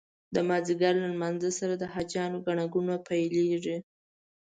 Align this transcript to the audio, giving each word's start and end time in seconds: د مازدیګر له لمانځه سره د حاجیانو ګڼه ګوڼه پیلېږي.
د 0.35 0.37
مازدیګر 0.49 0.93
له 1.01 1.07
لمانځه 1.13 1.49
سره 1.59 1.73
د 1.77 1.83
حاجیانو 1.93 2.43
ګڼه 2.45 2.65
ګوڼه 2.73 2.97
پیلېږي. 3.07 3.77